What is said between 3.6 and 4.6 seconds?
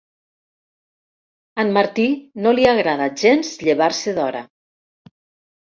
llevar-se d'hora.